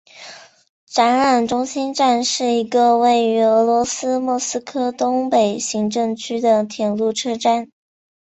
[0.87, 7.69] 展览中心站是一个位于俄罗斯莫斯科东北行政区的铁路车站。